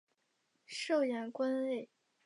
[0.65, 1.87] 授盐官尉。